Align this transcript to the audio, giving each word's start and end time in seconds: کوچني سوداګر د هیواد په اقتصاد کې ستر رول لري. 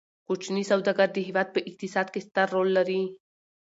کوچني 0.27 0.63
سوداګر 0.71 1.07
د 1.13 1.17
هیواد 1.27 1.47
په 1.51 1.59
اقتصاد 1.69 2.07
کې 2.13 2.21
ستر 2.27 2.47
رول 2.55 2.69
لري. 2.77 3.01